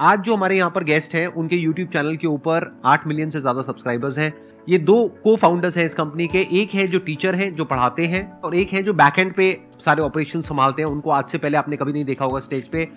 [0.00, 3.40] आज जो हमारे यहाँ पर गेस्ट हैं उनके यूट्यूब चैनल के ऊपर आठ मिलियन से
[3.40, 4.32] ज़्यादा सब्सक्राइबर्स हैं।
[4.68, 8.06] ये दो को फाउंडर्स हैं इस कंपनी के। एक है जो टीचर है जो पढ़ाते
[8.06, 9.50] हैं और एक है जो बैक एंड पे
[9.84, 12.88] सारे ऑपरेशन संभालते हैं। उनको आज से पहले आपने कभी नहीं देखा होगा स्टेज पे।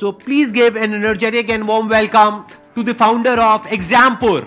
[0.00, 2.42] So please give an energetic and warm welcome
[2.76, 4.46] to the founder of Exampur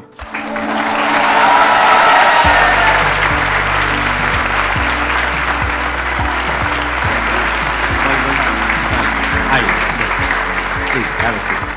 [10.94, 11.71] Please, have a seat.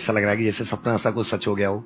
[0.00, 1.78] ऐसा लग रहा है कि जैसे सपना ऐसा कुछ सच हो गया हो।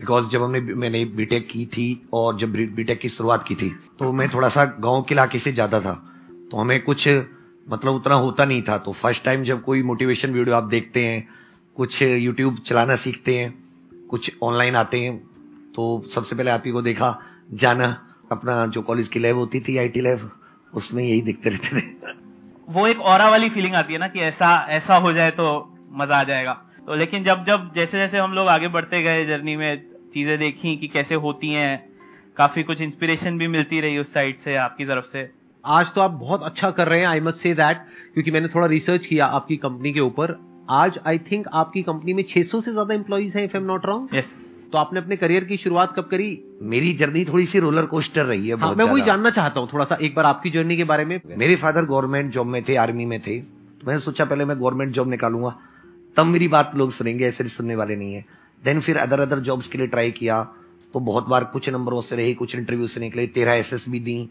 [0.00, 4.12] बिकॉज़ जब हमने मैंने बीटेक की थी और जब बीटेक की शुरुआत की थी तो
[4.12, 5.92] मैं थोड़ा सा गाँव के इलाके से ज़्यादा था।
[6.50, 7.08] तो हमें कुछ
[7.66, 11.26] मतलब उतना होता नहीं था। तो फ़र्स्ट टाइम जब कोई मोटिवेशन वीडियो आप देखते हैं,
[11.76, 13.54] कुछ यूट्यूब चलाना सीखते हैं,
[14.10, 15.16] कुछ ऑनलाइन आते हैं
[15.74, 17.18] तो सबसे पहले आप ही को देखा,
[17.54, 17.86] जाना,
[18.32, 20.30] अपना जो कॉलेज की लैब होती थी आईटी लैब
[20.72, 22.14] उसमें यही दिखते रहते थे।
[22.68, 25.44] वो एक और वाली फीलिंग आती है ना कि ऐसा ऐसा हो जाए तो
[25.92, 26.52] मज़ा आ जाएगा।
[26.86, 29.76] तो लेकिन जब जब जैसे जैसे हम लोग आगे बढ़ते गए जर्नी में
[30.14, 31.72] चीज़ें देखी कि कैसे होती हैं
[32.36, 35.28] काफ़ी कुछ इंस्पिरेशन भी मिलती रही उस साइड से आपकी तरफ़ से।
[35.64, 37.76] आज तो आप बहुत अच्छा कर रहे हैं आई मस्ट से दैट
[38.14, 40.36] क्योंकि मैंने थोड़ा रिसर्च किया आपकी कंपनी के ऊपर।
[40.70, 44.14] आज आई थिंक आपकी कंपनी में 600 से ज़्यादा एम्प्लॉइज हैं if am not wrong
[44.14, 44.32] yes
[44.72, 46.38] तो आपने अपने करियर की शुरुआत कब करी?
[46.62, 49.84] मेरी जर्नी थोड़ी सी रोलर कोस्टर रही है हाँ, मैं वही जानना चाहता हूँ थोड़ा
[49.84, 53.04] सा एक बार आपकी जर्नी के बारे में। मेरे फादर गवर्नमेंट जॉब में थे आर्मी
[53.04, 55.58] में थे। तो मैंने सोचा पहले मैं गवर्नमेंट जॉब निकालूँगा।
[56.16, 58.24] तब मेरी बात लोग सुनेंगे ऐसे सुनने वाले नहीं है।
[58.64, 60.42] देन फिर अदर अदर जॉब्स के लिए ट्राई किया
[60.94, 64.30] तो बहुत बार कुछ नंबरों से रहे कुछ इंटरव्यू से निकले तेरह एस दी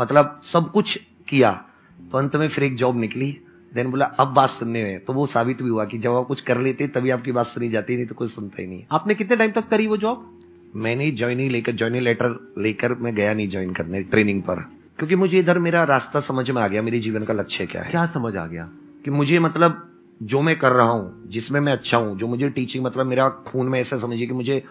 [0.00, 1.64] मतलब सब कुछ किया।
[2.12, 3.40] तो अंत में फिर एक जॉब निकली।
[3.74, 6.40] देन बोला अब बात सुनने में। तो वो साबित भी हुआ कि जब आप कुछ
[6.40, 9.36] कर लेते तभी आपकी बात सुनी जाती नहीं तो कोई सुनता ही नहीं। आपने कितने
[9.36, 10.40] टाइम तक करी वो जॉब
[10.76, 14.54] मैंने ज्वाइनिंग लेकर ज्वाइनिंग लेटर लेकर मैं गया नहीं ज्वाइन करने ट्रेनिंग पर।
[14.98, 17.90] क्योंकि मुझे इधर मेरा रास्ता समझ में आ गया मेरे जीवन का लक्ष्य क्या है।
[17.90, 18.68] क्या समझ आ गया?
[19.04, 22.84] कि मुझे मतलब जो मैं कर रहा हूँ, जिसमें मैं अच्छा हूँ, जो मुझे टीचिंग
[22.84, 24.62] मतलब मेरा खून में ऐसा समझिए कि मुझे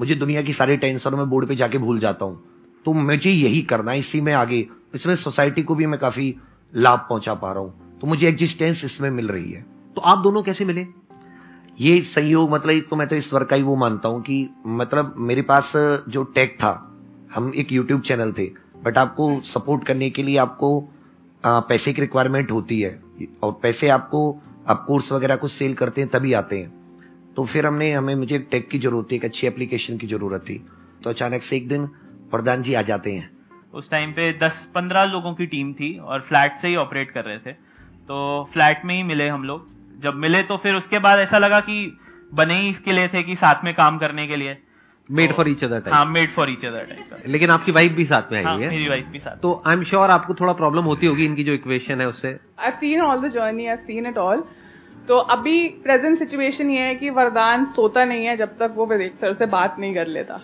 [0.00, 2.42] मुझे दुनिया की सारी टेंशन में बोर्ड पे जाके भूल जाता हूँ।
[2.84, 6.34] तो मुझे यही करना है, इसी में आगे, इसमें सोसाइटी को भी मैं काफ़ी
[6.72, 9.60] लाभ पहुँचा पा रहा हूँ। तो मुझे एग्जिस्टेंस इसमें मिल रही है।
[9.96, 10.86] तो आप दोनों कैसे मिले?
[11.80, 15.14] ये संयोग मतलब एक तो मैं तो ईश्वर का ही वो मानता हूँ कि मतलब
[15.18, 15.72] मेरे पास
[16.08, 16.72] जो टेक था,
[17.34, 18.46] हम एक यूट्यूब चैनल थे
[18.84, 20.78] बट आपको सपोर्ट करने के लिए आपको
[21.44, 23.00] पैसे की रिक्वायरमेंट होती है,
[23.42, 26.82] और पैसे आपको आप कोर्स वगैरह कुछ सेल करते हैं, तभी आते हैं।
[27.36, 30.66] तो फिर हमने, हमें मुझे टेक की ज़रूरत थी, एक अच्छी एप्लीकेशन की ज़रूरत थी।
[31.04, 31.86] तो अचानक से एक दिन
[32.30, 33.30] प्रधान जी आ जाते हैं।
[33.74, 37.38] उस टाइम पे 10-15 लोगों की टीम थी और फ्लैट से ही ऑपरेट कर रहे
[37.38, 37.52] थे।
[38.08, 39.68] तो फ्लैट में ही मिले हम लोग।
[40.00, 41.98] जब मिले तो फिर उसके बाद ऐसा लगा कि
[42.34, 44.58] बने ही इसके लिए थे कि साथ में काम करने के लिए।
[45.18, 48.32] मेड फॉर ईच अदर हाँ made for each other type लेकिन आपकी वाइफ भी साथ
[48.32, 50.84] में आई हाँ है। मेरी वाइफ भी साथ तो आई एम श्योर आपको थोड़ा प्रॉब्लम
[50.84, 52.36] होती होगी इनकी जो इक्वेशन है उससे।
[52.66, 54.44] I've seen all the journey, I've seen it all.
[55.08, 59.14] तो अभी प्रेजेंट सिचुएशन ये है कि वरदान सोता नहीं है जब तक वो विवेक
[59.20, 60.40] सर से बात नहीं कर लेता।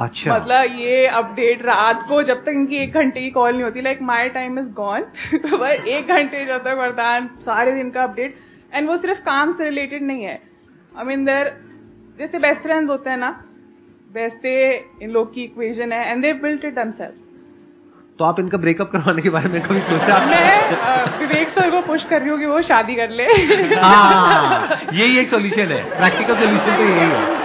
[0.00, 3.82] अच्छा। मतलब ये अपडेट रात को जब तक इनकी एक घंटे की कॉल नहीं होती
[3.82, 5.02] like my time is gone
[5.34, 8.36] पर एक घंटे जब तक वरदान सारे दिन का अपडेट
[8.74, 10.38] एंड वो सिर्फ़ काम से रिलेटेड नहीं है।
[10.98, 11.52] आई मीन देर
[12.18, 13.30] जैसे बेस्ट फ्रेंड्स होते हैं ना
[14.14, 14.52] वैसे
[15.02, 17.20] इन लोग की इक्वेशन है and they built it themselves.
[18.18, 20.18] तो आप इनका ब्रेकअप करवाने के बारे में कभी सोचा?
[20.26, 23.24] मैं विवेक सर को पुश कर रही हूँ कि वो शादी कर ले।
[23.74, 27.40] हाँ यही एक सॉल्यूशन है। प्रैक्टिकल सॉल्यूशन तो यही है।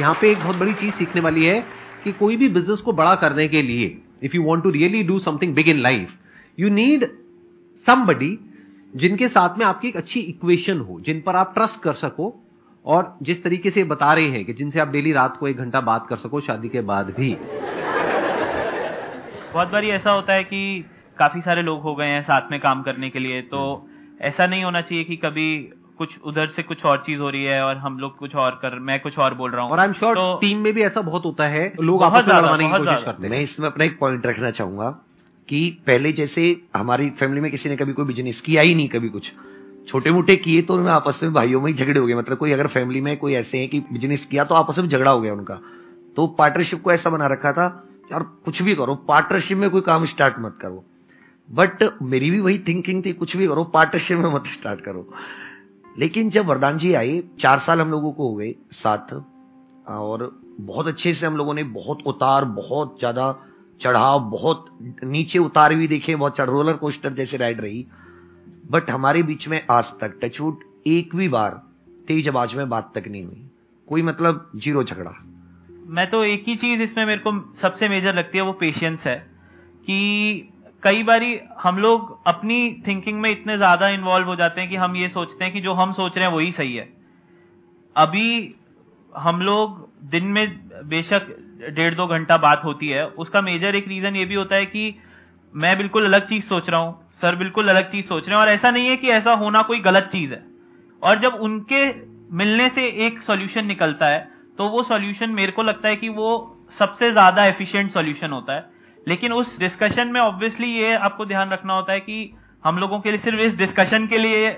[0.00, 1.60] यहाँ पे एक बहुत बड़ी चीज़ सीखने वाली है
[2.04, 5.18] कि कोई भी बिज़नेस को बड़ा करने के लिए if you want to really do
[5.18, 6.08] something big in life
[6.58, 7.08] you need
[7.88, 8.36] somebody
[8.96, 12.46] जिनके साथ में आपकी एक अच्छी इक्वेशन हो जिन पर आप ट्रस्ट कर सको
[12.84, 15.80] और जिस तरीके से बता रहे हैं कि जिनसे आप डेली रात को एक घंटा
[15.80, 17.36] बात कर सको शादी के बाद भी।
[19.52, 20.84] बहुत बार ऐसा होता है कि
[21.18, 23.60] काफ़ी सारे लोग हो गए हैं साथ में काम करने के लिए तो
[24.22, 25.56] ऐसा नहीं होना चाहिए कि कभी
[25.98, 28.78] कुछ उधर से कुछ और चीज़ हो रही है और हम लोग कुछ और कर
[28.78, 31.24] मैं कुछ और बोल रहा हूँ। और आई एम श्योर टीम में भी ऐसा बहुत
[31.24, 34.26] होता है लोग आपस में लड़वाने की कोशिश करते हैं। मैं इसमें अपना एक पॉइंट
[34.26, 34.90] रखना चाहूँगा
[35.48, 39.08] कि पहले जैसे हमारी फैमिली में किसी ने कभी कोई बिज़नेस किया ही नहीं कभी
[39.08, 39.32] कुछ।
[39.88, 42.52] छोटे मोटे किए तो उनमें आपस में भाइयों में ही झगड़े हो गए। मतलब कोई
[42.52, 45.32] अगर फैमिली में कोई ऐसे है कि बिज़नेस किया तो आपस में झगड़ा हो गया
[45.32, 45.60] उनका।
[46.16, 47.64] तो पार्टनरशिप को ऐसा बना रखा था,
[48.12, 50.84] यार, कुछ भी करो पार्टनरशिप में कोई काम स्टार्ट मत करो।
[51.48, 55.06] बट मेरी भी वही थिंकिंग थी, कुछ भी करो पार्टनरशिप में मत स्टार्ट करो।
[55.98, 59.14] लेकिन जब वरदान जी आए, चार साल हम लोगों को हो गए साथ,
[59.88, 60.30] और
[60.60, 63.34] बहुत अच्छे से हम लोगों ने बहुत उतार, बहुत ज़्यादा
[63.80, 64.66] चढ़ाव, बहुत
[65.04, 67.86] नीचे उतार भी देखे, बहुत रोलर कोस्टर जैसे राइड रही।
[68.70, 71.50] बट हमारे बीच में आज तक टचवुड एक भी बार
[72.08, 73.42] तेज आवाज़ में बात तक नहीं हुई।
[73.88, 75.14] कोई मतलब ज़ीरो झगड़ा।
[75.88, 77.32] मैं तो एक ही चीज़ इसमें मेरे को
[77.62, 79.16] सबसे मेजर लगती है, वो पेशेंस है
[79.86, 80.48] कि
[80.82, 84.96] कई बारी हम लोग अपनी थिंकिंग में इतने ज़्यादा इन्वॉल्व हो जाते हैं कि हम
[84.96, 86.88] ये सोचते हैं कि जो हम सोच रहे हैं वही सही है।
[87.96, 88.54] अभी
[89.12, 90.46] हम लोग दिन में
[90.88, 91.36] बेशक
[91.74, 94.94] डेढ़ दो घंटा बात होती है, उसका मेजर एक रीजन ये भी होता है कि
[95.54, 98.48] मैं बिल्कुल अलग चीज़ सोच रहा हूँ सर बिल्कुल अलग चीज़ सोच रहे हैं। और
[98.48, 100.42] ऐसा नहीं है कि ऐसा होना कोई गलत चीज़ है।
[101.02, 101.84] और जब उनके
[102.34, 104.28] मिलने से एक सॉल्यूशन निकलता है
[104.58, 106.30] तो वो सॉल्यूशन मेरे को लगता है कि वो
[106.78, 108.64] सबसे ज़्यादा एफिशिएंट सॉल्यूशन होता है।
[109.06, 112.32] लेकिन उस डिस्कशन में ऑब्वियसली ये आपको ध्यान रखना होता है कि
[112.64, 114.50] हम लोगों के लिए सिर्फ़ इस डिस्कशन के लिए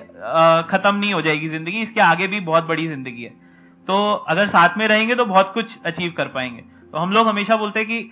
[0.70, 3.30] खत्म नहीं हो जाएगी ज़िंदगी। इसके आगे भी बहुत बड़ी ज़िंदगी है।
[3.88, 6.62] तो अगर साथ में रहेंगे तो बहुत कुछ अचीव कर पाएँगे।
[6.92, 8.10] तो हम लोग हमेशा बोलते हैं कि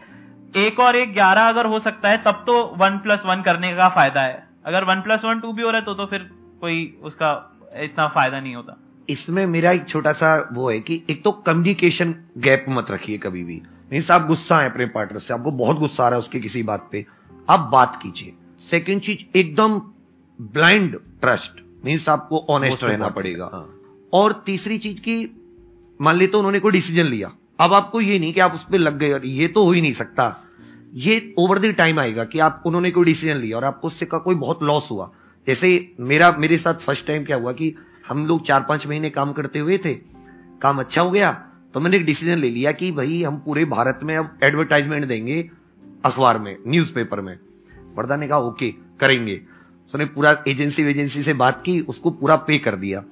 [0.54, 3.88] एक और एक ग्यारह अगर हो सकता है तब तो वन प्लस वन करने का
[3.88, 6.28] फ़ायदा है। अगर वन प्लस वन टू भी हो रहा है तो तो फिर
[6.60, 7.30] कोई उसका
[7.74, 8.76] इतना फ़ायदा नहीं होता।
[9.08, 13.44] इसमें मेरा एक छोटा सा वो है कि एक तो कम्युनिकेशन गैप मत रखिए कभी
[13.44, 13.60] भी।
[13.92, 16.62] नहीं आप गुस्सा है अपने पार्टनर से आपको बहुत गुस्सा आ रहा है उसकी किसी
[16.62, 17.04] बात पे।
[17.48, 18.32] आप बात कीजिए।
[18.70, 19.80] सेकेंड चीज़ एकदम
[20.38, 23.68] ब्लाइंड ट्रस्ट मीन्स आपको ऑनेस्ट रहना पड़ेगा। हाँ।
[24.12, 25.16] और तीसरी चीज़ की
[26.00, 28.78] मान ली तो उन्होंने कोई डिसीज़न लिया। अब आपको ये नहीं कि आप उस पर
[28.78, 30.34] लग गए और ये तो हो ही नहीं सकता।
[30.94, 34.18] ये ओवर द टाइम आएगा कि आप, उन्होंने कोई डिसीज़न लिया और आपको उससे का
[34.18, 35.10] कोई बहुत लॉस हुआ।
[35.46, 37.74] जैसे मेरा, मेरे साथ फ़र्स्ट टाइम क्या हुआ कि
[38.08, 39.94] हम लोग चार पाँच महीने काम करते हुए थे,
[40.62, 41.30] काम अच्छा हो गया
[41.74, 45.50] तो मैंने एक डिसीज़न ले लिया कि भाई हम पूरे भारत में अब एडवर्टाइजमेंट देंगे
[46.04, 47.38] अखबार में न्यूज़पेपर में।
[47.96, 48.70] वर्दा ने कहा, ओके,
[49.00, 49.34] करेंगे।
[49.86, 53.02] उसने पूरा एजेंसी वेजेंसी से बात की, उसको पूरा पे कर दिया।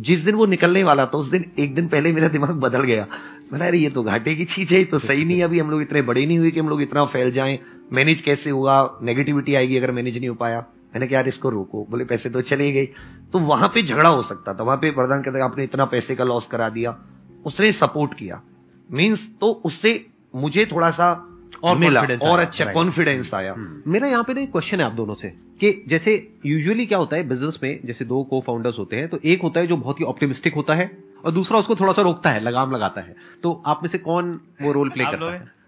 [0.00, 3.06] जिस दिन वो निकलने वाला था, उस दिन, एक दिन पहले मेरा दिमाग बदल गया।
[3.52, 6.02] मैंने अरे ये तो घाटे की चीज़ है तो सही नहीं अभी हम लोग इतने
[6.02, 7.58] बड़े नहीं हुए कि हम लोग इतना फैल जाएँ।
[7.92, 8.98] मैनेज कैसे हुआ?
[9.02, 12.40] नेगेटिविटी आएगी अगर मैनेज नहीं हो पाया। मैंने कहा यार इसको रोको। बोले पैसे तो
[12.40, 12.86] चले गए।
[13.32, 16.24] तो वहाँ पे झगड़ा हो सकता था। वहाँ पे प्रधान कहते आपने इतना पैसे का
[16.24, 16.98] लॉस करा दिया।
[17.46, 18.42] उसने सपोर्ट किया।
[18.90, 21.31] मीन्स तो उससे मुझे थोड़ा सा
[21.62, 25.14] और मिला और अच्छा कॉन्फिडेंस आया। हम्म। मेरा यहाँ पे ना क्वेश्चन है आप दोनों
[25.14, 25.28] से
[25.60, 26.14] कि जैसे
[26.46, 29.60] यूजुअली क्या होता है बिज़नेस में जैसे दो को फाउंडर्स होते हैं तो एक होता
[29.60, 30.90] है जो बहुत ही ऑप्टिमिस्टिक होता है
[31.24, 34.38] और दूसरा उसको थोड़ा सा रोकता है लगाम लगाता है। तो आप में से कौन
[34.62, 35.62] वो रोल प्ले करता है?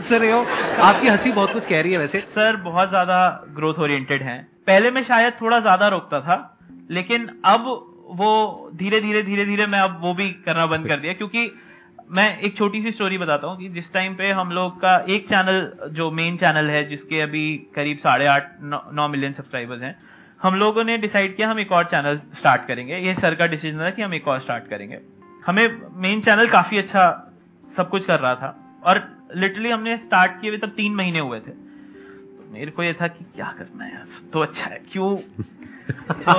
[0.00, 0.40] सर हो।
[0.82, 3.18] आपकी हँसी बहुत कुछ कह रही है वैसे। सर बहुत ज़्यादा
[3.54, 4.36] ग्रोथ ओरिएंटेड है।
[4.66, 6.36] पहले मैं शायद थोड़ा ज़्यादा रोकता था
[6.90, 7.64] लेकिन अब
[8.12, 11.50] वो धीरे धीरे धीरे धीरे मैं अब वो भी करना बंद कर दिया क्योंकि
[12.10, 15.28] मैं एक छोटी सी स्टोरी बताता हूँ कि जिस टाइम पे हम लोग का एक
[15.28, 17.44] चैनल जो मेन चैनल है जिसके अभी
[17.74, 19.94] करीब साढ़े आठ नौ मिलियन सब्सक्राइबर्स हैं
[20.42, 23.80] हम लोगों ने डिसाइड किया हम एक और चैनल स्टार्ट करेंगे। ये सर का डिसीज़न
[23.80, 24.98] था कि हम एक और स्टार्ट करेंगे।
[25.46, 27.34] हमें मेन चैनल काफ़ी अच्छा
[27.76, 29.00] सब कुछ कर रहा था और
[29.34, 33.08] लिटरली हमने स्टार्ट किए हुए तब तीन महीने हुए थे। तो मेरे को ये था
[33.08, 35.16] कि क्या करना है तो अच्छा है क्यों?
[36.22, 36.32] तो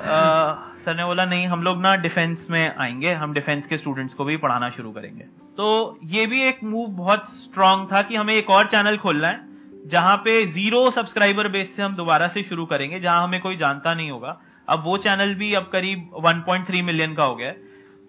[0.00, 4.14] आ, सर ने बोला नहीं, हम लोग ना डिफेंस में आएँगे, हम डिफेंस के स्टूडेंट्स
[4.14, 5.24] को भी पढ़ाना शुरू करेंगे।
[5.56, 9.40] तो ये भी एक मूव बहुत स्ट्रांग था कि हमें एक और चैनल खोलना है,
[9.86, 13.94] जहाँ पे ज़ीरो सब्सक्राइबर बेस से हम दोबारा से शुरू करेंगे, जहाँ हमें कोई जानता
[13.94, 17.54] नहीं होगा। अब वो चैनल भी अब करीब 1.3 मिलियन का हो गया है।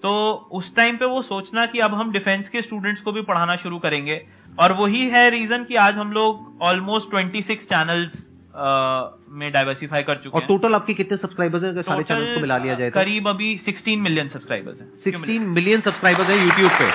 [0.03, 3.56] तो उस टाइम पे वो सोचना कि अब हम डिफेंस के स्टूडेंट्स को भी पढ़ाना
[3.56, 4.27] शुरू करेंगे।
[4.59, 8.26] और वही है रीजन कि आज हम लोग ऑलमोस्ट 26 चैनल्स
[8.57, 11.81] में डाइवर्सिफाई कर चुके और टोटल आपके कितने सब्सक्राइबर्स हैं?
[11.81, 13.00] सारे चैनल्स को मिला लिया जाए तो?
[13.00, 16.89] करीब अभी 16 मिलियन सब्सक्राइबर्स हैं। 16 मिलियन सब्सक्राइबर्स हैं यूट्यूब पे।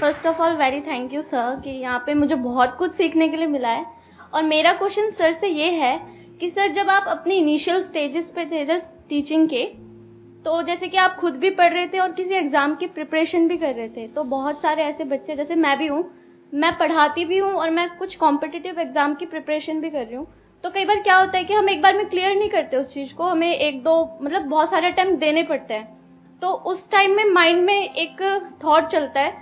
[0.00, 3.36] First of all very thank you sir कि यहाँ पे मुझे बहुत कुछ सीखने के
[3.36, 3.84] लिए मिला है।
[4.34, 5.96] और मेरा क्वेश्चन सर से ये है
[6.40, 9.64] कि सर जब आप अपने इनिशियल स्टेजेस पे थे जस्ट टीचिंग के
[10.44, 13.56] तो जैसे कि आप खुद भी पढ़ रहे थे और किसी एग्ज़ाम की प्रिपरेशन भी
[13.56, 16.02] कर रहे थे तो बहुत सारे ऐसे बच्चे जैसे मैं भी हूँ
[16.52, 20.26] मैं पढ़ाती भी हूँ और मैं कुछ कॉम्पिटिटिव एग्ज़ाम की प्रिपरेशन भी कर रही हूँ।
[20.64, 22.92] तो कई बार क्या होता है कि हम एक बार में क्लियर नहीं करते उस
[22.94, 25.98] चीज़ को, हमें एक दो मतलब बहुत सारे अटेम्प्ट देने पड़ते हैं।
[26.42, 28.22] तो उस टाइम में माइंड में एक
[28.64, 29.32] थॉट चलता है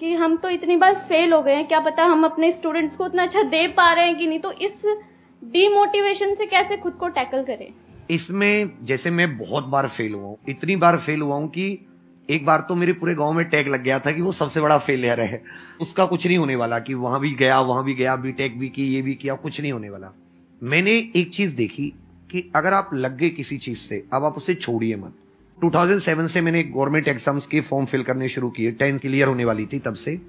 [0.00, 3.04] कि हम तो इतनी बार फेल हो गए हैं, क्या पता हम अपने स्टूडेंट्स को
[3.04, 4.40] उतना अच्छा दे पा रहे हैं कि नहीं?
[4.40, 4.96] तो इस
[5.42, 7.68] डीमोटिवेशन से कैसे खुद को टैकल करें?
[8.10, 11.78] इसमें जैसे मैं बहुत बार फेल हुआ हूँ, इतनी बार फेल हुआ हूँ कि
[12.28, 14.78] एक बार तो मेरे पूरे गाँव में टैग लग गया था कि वो सबसे बड़ा
[14.78, 15.42] फेलियर है।
[15.80, 18.68] उसका कुछ नहीं होने वाला कि वहाँ भी गया, वहाँ भी गया बी टेक भी
[18.68, 20.12] की, ये भी किया, कुछ नहीं होने वाला।
[20.62, 21.92] मैंने एक चीज़ देखी
[22.30, 25.14] कि अगर आप लग गए किसी चीज़ से, अब आप उसे छोड़िए मत।
[25.64, 29.66] 2007 से मैंने गवर्नमेंट एग्ज़ाम्स के फॉर्म फिल करने शुरू किए टेंथ क्लियर होने वाली
[29.66, 30.20] थी तब से।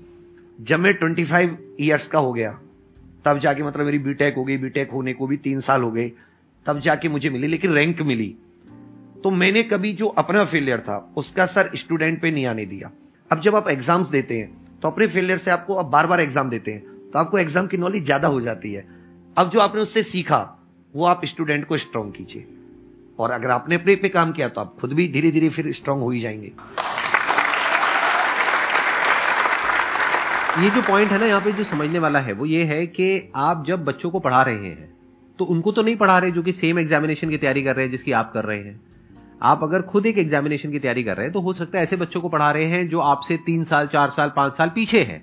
[0.62, 2.60] जब मैं 25 इयर्स का हो गया,
[3.26, 6.12] तब जाके मतलब मेरी बीटेक हो गई बीटेक होने को भी तीन साल हो गए,
[6.66, 8.36] तब जाके मुझे मिली, लेकिन रैंक मिली।
[9.24, 12.92] तो मैंने कभी जो अपना फेलियर था, उसका सर स्टूडेंट पे नहीं आने दिया।
[13.32, 16.50] अब जब आप एग्ज़ाम्स देते हैं तो अपने फेलियर से आपको अब बार बार एग्ज़ाम
[16.50, 18.86] देते हैं। तो आपको एग्ज़ाम की नॉलेज ज़्यादा हो जाती है।
[19.38, 20.38] अब जो आपने उससे सीखा,
[20.94, 22.48] वो आप स्टूडेंट को स्ट्रॉन्ग कीजिए।
[23.20, 26.02] और अगर आपने अपने पे काम किया तो आप खुद भी धीरे धीरे फिर स्ट्रांग
[26.02, 26.52] हो ही जाएँगे।
[30.60, 33.32] ये जो पॉइंट है ना, यहाँ पे जो समझने वाला है, वो ये है कि
[33.38, 34.90] आप जब बच्चों को पढ़ा रहे हैं
[35.40, 37.92] तो उनको तो नहीं पढ़ा रहे जो कि सेम एग्जामिनेशन की तैयारी कर रहे हैं
[37.92, 38.80] जिसकी आप कर रहे हैं।
[39.42, 41.96] आप अगर खुद एक एग्जामिनेशन की तैयारी कर रहे हैं तो हो सकता है ऐसे
[41.96, 45.22] बच्चों को पढ़ा रहे हैं जो आपसे तीन साल चार साल पाँच साल पीछे हैं।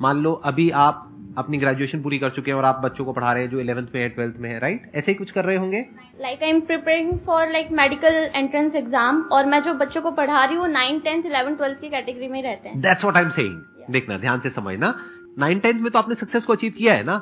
[0.00, 3.32] मान लो अभी आप अपनी ग्रेजुएशन पूरी कर चुके हैं और आप बच्चों को पढ़ा
[3.32, 5.56] रहे हैं जो इलेवंथ में है ट्वेल्थ में है राइट ऐसे ही कुछ कर रहे
[5.56, 5.84] होंगे?
[6.20, 10.44] Like I am preparing for like medical entrance exam और मैं जो बच्चों को पढ़ा
[10.44, 13.30] रही हूँ नाइन टेंथ इलेवन ट्वेल्थ की कैटेगरी में रहते हैं। That's what I am
[13.30, 14.94] saying देखना ध्यान से समझना।
[15.38, 17.18] नाइन टेंथ में तो आपने सक्सेस को अचीव किया है ना?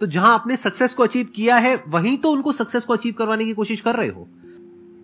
[0.00, 3.44] तो जहाँ आपने सक्सेस को अचीव किया है वहीं तो उनको सक्सेस को अचीव करवाने
[3.44, 4.28] की कोशिश कर रहे हो।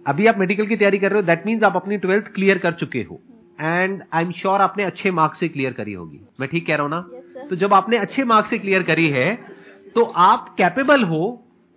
[0.08, 2.72] अभी आप मेडिकल की तैयारी कर रहे हो दैट मीन्स आप अपनी ट्वेल्थ क्लियर कर
[2.74, 3.20] चुके हो।
[3.60, 6.82] एंड आई एम श्योर आपने अच्छे मार्क्स से क्लियर करी होगी। मैं ठीक कह रहा
[6.82, 7.04] हूँ ना?
[7.06, 9.34] Yes, तो जब आपने अच्छे मार्क्स से क्लियर करी है
[9.94, 11.20] तो आप कैपेबल हो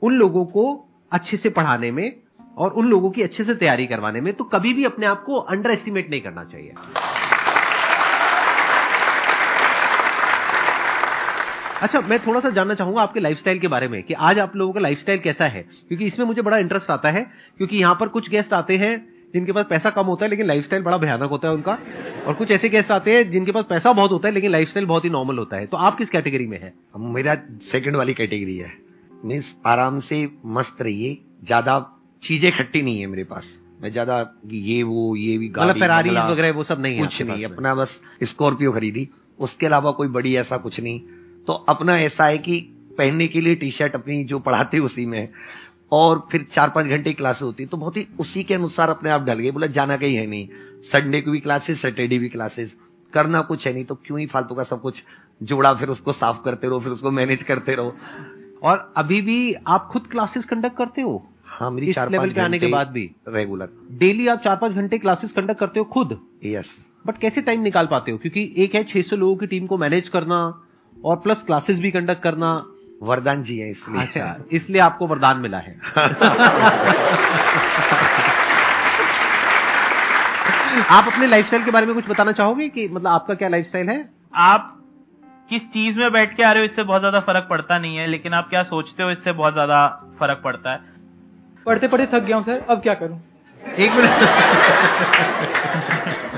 [0.01, 0.63] उन लोगों को
[1.11, 2.11] अच्छे से पढ़ाने में
[2.57, 5.39] और उन लोगों की अच्छे से तैयारी करवाने में। तो कभी भी अपने आप को
[5.53, 6.73] अंडर एस्टिमेट नहीं करना चाहिए।
[11.81, 14.73] अच्छा मैं थोड़ा सा जानना चाहूँगा आपके लाइफस्टाइल के बारे में कि आज आप लोगों
[14.73, 15.61] का लाइफस्टाइल कैसा है?
[15.87, 17.23] क्योंकि इसमें मुझे बड़ा इंटरेस्ट आता है
[17.57, 18.93] क्योंकि यहाँ पर कुछ गेस्ट आते हैं
[19.33, 21.77] जिनके पास पैसा कम होता है लेकिन लाइफस्टाइल बड़ा भयानक होता है उनका
[22.27, 25.05] और कुछ ऐसे गेस्ट आते हैं जिनके पास पैसा बहुत होता है लेकिन लाइफस्टाइल बहुत
[25.05, 26.73] ही नॉर्मल होता है। तो आप किस कैटेगरी में है?
[26.97, 27.35] मेरा
[27.71, 28.71] सेकंड वाली कैटेगरी है।
[29.25, 31.79] मीन्स आराम से मस्त रहिए ज़्यादा
[32.23, 33.47] चीज़ें खट्टी नहीं है मेरे पास।
[33.81, 37.21] मैं ज़्यादा ये वो ये भी मतलब गाड़ी फेरारी वगैरह वो सब नहीं है कुछ
[37.21, 39.07] नहीं अपना बस स्कॉर्पियो खरीदी।
[39.39, 40.99] उसके अलावा कोई बड़ी ऐसा कुछ नहीं।
[41.47, 42.59] तो अपना ऐसा है कि
[42.97, 45.27] पहनने के लिए टी शर्ट अपनी जो पढ़ाते उसी में
[45.91, 49.25] और फिर चार पाँच घंटे क्लास होती तो बहुत ही उसी के अनुसार अपने आप
[49.25, 50.47] ढल गए बोला जाना कहीं है नहीं।
[50.83, 52.75] संडे को भी क्लासेस सैटरडे भी क्लासेस
[53.13, 55.03] करना कुछ है नहीं तो क्यों ही फालतू का सब कुछ
[55.43, 57.95] जोड़ा फिर उसको साफ़ करते रहो फिर उसको मैनेज करते रहो।
[58.63, 61.27] और अभी भी आप खुद क्लासेस कंडक्ट करते हो?
[61.45, 63.09] हाँ मेरी चार लेवल पाँच पे आने के बाद भी?
[63.27, 66.19] रेगुलर डेली आप चार पाँच घंटे क्लासेस कंडक्ट करते हो खुद?
[66.45, 66.73] यस
[67.07, 68.17] बट कैसे टाइम निकाल पाते हो?
[68.17, 70.67] क्योंकि एक है 600 लोगों की टीम को मैनेज करना
[71.05, 72.51] और प्लस क्लासेस भी कंडक्ट करना
[73.03, 75.75] वरदान जी है इसलिए। अच्छा। इसलिए आपको वरदान मिला है।
[80.89, 84.09] आप अपने लाइफस्टाइल के बारे में कुछ बताना चाहोगे कि मतलब आपका क्या लाइफस्टाइल है?
[84.35, 84.77] आप
[85.49, 88.07] किस चीज़ में बैठ के आ रहे हो इससे बहुत ज़्यादा फ़र्क पड़ता नहीं है
[88.07, 89.87] लेकिन आप क्या सोचते हो इससे बहुत ज़्यादा
[90.19, 90.79] फ़र्क पड़ता है।
[91.65, 93.19] पढ़ते पढ़ते थक गया हूँ सर। अब क्या करूँ?
[93.61, 94.09] एक मिनट।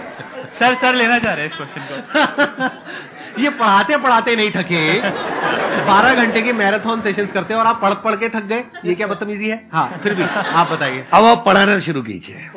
[0.60, 5.00] सर सर लेना चाह रहे हैं इस क्वेश्चन को। ये पढ़ाते पढ़ाते नहीं थके।
[5.86, 8.96] बारह घंटे के मैराथन सेशंस करते हैं और आप पढ़ पढ़ के थक गए। ये
[8.96, 9.70] क्या बदतमीजी है?
[9.74, 12.50] हाँ फिर भी आप बताइए। अब आप पढ़ाना शुरू कीजिए।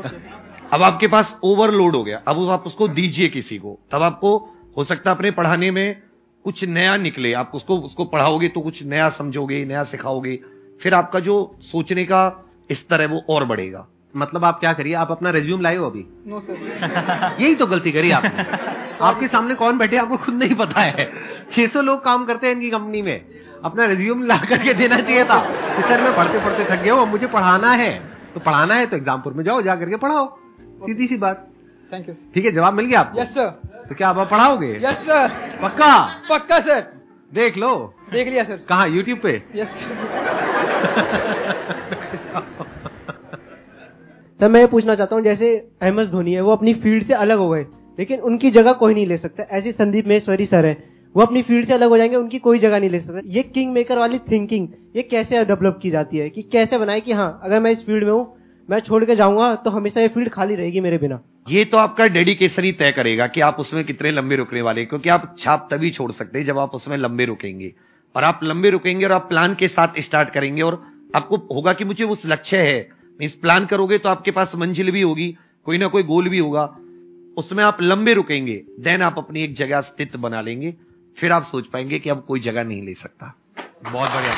[0.72, 4.36] अब आपके पास ओवरलोड हो गया। अब आप उसको दीजिए किसी को। तब आपको
[4.76, 6.02] हो सकता है अपने पढ़ाने में
[6.44, 10.40] कुछ नया निकले। आप उसको उसको पढ़ाओगे तो कुछ नया समझोगे नया सिखाओगे।
[10.82, 15.10] फिर आपका जो सोचने का स्तर है वो और बढ़ेगा। मतलब आप क्या करिए आप
[15.10, 16.04] अपना रेज्यूम लाए हो अभी?
[16.26, 18.44] नो सर यही तो गलती करी आपने।
[19.06, 21.10] आपके सामने कौन बैठे आपको खुद नहीं पता है।
[21.52, 23.24] 600 लोग काम करते हैं इनकी कंपनी में।
[23.64, 25.38] अपना रिज्यूम ला करके देना चाहिए था।
[25.76, 27.92] कि सर मैं पढ़ते पढ़ते थक गया हूँ मुझे पढ़ाना है।
[28.34, 30.26] तो पढ़ाना है तो एग्जामपुर में जाओ जा करके पढ़ाओ।
[30.86, 31.46] सीधी सी बात।
[31.92, 33.20] थैंक यू ठीक है जवाब मिल गया आपको?
[33.20, 33.48] यस सर
[33.88, 34.72] तो क्या आप पढ़ाओगे?
[34.84, 35.28] यस सर
[35.62, 35.92] पक्का?
[36.30, 36.80] पक्का सर
[37.32, 37.74] देख लो।
[38.12, 39.42] देख लिया सर कहा यूट्यूब पे?
[39.54, 39.68] यस
[44.40, 47.38] सर मैं ये पूछना चाहता हूँ जैसे अहमद धोनी है वो अपनी फ़ील्ड से अलग
[47.38, 47.64] हो गए
[47.98, 50.76] लेकिन उनकी जगह कोई नहीं ले सकता। ऐसे संदीप महेश्वरी सर है
[51.14, 53.72] वो अपनी फ़ील्ड से अलग हो जाएँगे उनकी कोई जगह नहीं ले सकता। ये किंग
[53.72, 56.28] मेकर वाली थिंकिंग ये कैसे डेवलप की जाती है?
[56.30, 58.26] कि कैसे बनाए कि हाँ अगर मैं इस फ़ील्ड में हूँ
[58.68, 62.06] मैं छोड़ के जाऊँगा तो हमेशा ये फ़ील्ड खाली रहेगी मेरे बिना। ये तो आपका
[62.08, 65.68] डेडिकेशन ही तय करेगा कि आप उसमें कितने लंबे रुकने वाले हैं, क्योंकि आप छाप
[65.70, 67.72] तभी छोड़ सकते हैं जब आप उसमें लंबे रुकेंगे।
[68.14, 70.82] और आप लंबे रुकेंगे और आप प्लान के साथ स्टार्ट करेंगे और
[71.14, 72.78] आपको होगा कि मुझे उस लक्ष्य है
[73.20, 76.64] इस प्लान करोगे तो आपके पास मंजिल भी होगी, कोई ना कोई गोल भी होगा।
[77.36, 80.74] उसमें आप लंबे रुकेंगे देन आप अपनी एक जगह स्थित बना लेंगे।
[81.18, 83.34] फिर आप सोच पाएँगे कि अब कोई जगह नहीं ले सकता।
[83.84, 84.34] बहुत बढ़िया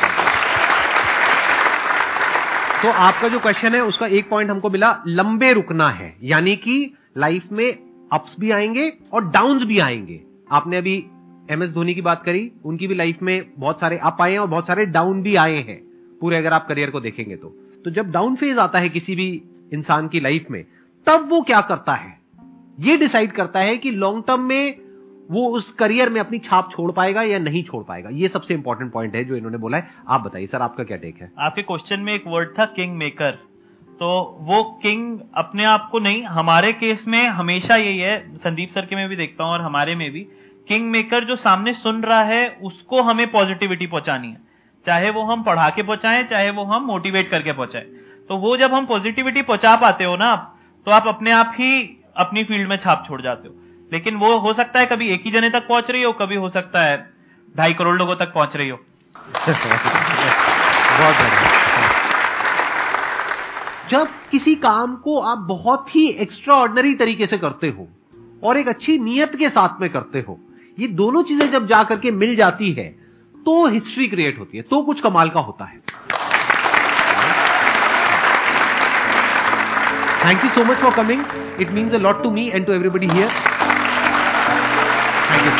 [2.83, 6.95] तो आपका जो क्वेश्चन है, उसका एक पॉइंट हमको मिला, लंबे रुकना है। यानी कि
[7.17, 7.79] लाइफ में
[8.13, 10.21] अप्स भी आएँगे और डाउन्स भी आएँगे।
[10.51, 10.97] आपने अभी
[11.51, 14.39] एम एस धोनी की बात करी, उनकी भी लाइफ में बहुत सारे अप आए हैं
[14.39, 15.81] और बहुत सारे डाउन भी आए हैं।
[16.21, 17.55] पूरे अगर आप करियर को देखेंगे तो।
[17.85, 19.43] तो जब डाउन फ़ेज़ आता है किसी भी
[19.73, 20.65] इंसान की लाइफ में,
[21.07, 22.19] तब वो क्या करता है?
[22.81, 24.79] ये डिसाइड करता है कि लॉन्ग टर्म में
[25.31, 28.93] वो उस करियर में अपनी छाप छोड़ पाएगा या नहीं छोड़ पाएगा। ये सबसे इंपॉर्टेंट
[28.93, 31.33] पॉइंट है जो इन्होंने बोला है। आप बताइए, सर, आपका क्या टेक है?
[31.39, 33.31] आपके क्वेश्चन में एक वर्ड था किंग मेकर
[34.01, 38.81] तो वो किंग अपने आप को नहीं, हमारे केस में हमेशा यही है। संदीप सर
[38.81, 40.21] के में भी देखता हूँ और हमारे में भी।
[40.69, 44.48] किंग मेकर जो सामने सुन रहा है, उसको हमें पॉजिटिविटी पहुंचानी है।
[44.89, 47.85] चाहे वो हम पढ़ा के पहुंचाएँ, चाहे वो हम मोटिवेट करके पहुंचाएँ।
[48.29, 50.35] तो वो जब हम पॉजिटिविटी पहुँचा पाते हो ना
[50.87, 51.71] तो आप अपने आप ही
[52.17, 53.55] अपनी फ़ील्ड में छाप छोड़ जाते हो।
[53.93, 56.49] लेकिन वो हो सकता है कभी एक ही जने तक पहुँच रही हो, कभी हो
[56.49, 56.97] सकता है
[57.55, 58.77] ढाई करोड़ लोगों तक पहुँच रही हो।
[60.99, 61.17] बहुत
[63.91, 67.87] जब किसी काम को आप बहुत ही एक्स्ट्रा ऑर्डनरी तरीके से करते हो
[68.45, 70.39] और एक अच्छी नीयत के साथ में करते हो,
[70.79, 73.08] ये दोनों चीज़ें जब जाकर के मिल जाती है
[73.49, 75.79] तो हिस्ट्री क्रिएट होती है तो कुछ कमाल का होता है।
[80.25, 81.25] Thank you so much for coming
[81.61, 83.31] it means a lot to me and to everybody here
[85.31, 85.53] thank you